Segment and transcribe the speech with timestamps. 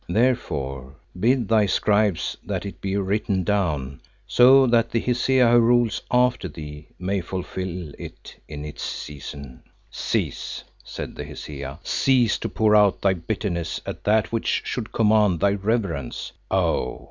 [0.09, 6.01] Therefore bid thy scribes that it be written down, so that the Hesea who rules
[6.09, 9.61] after thee may fulfil it in its season."
[9.91, 15.39] "Cease," said the Hesea, "cease to pour out thy bitterness at that which should command
[15.39, 16.99] thy reverence, oh!